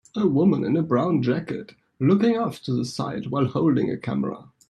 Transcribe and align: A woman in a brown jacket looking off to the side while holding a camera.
A 0.15 0.27
woman 0.27 0.63
in 0.63 0.75
a 0.75 0.81
brown 0.81 1.21
jacket 1.21 1.75
looking 1.99 2.35
off 2.35 2.59
to 2.63 2.73
the 2.73 2.85
side 2.85 3.27
while 3.27 3.45
holding 3.45 3.91
a 3.91 3.97
camera. 3.97 4.45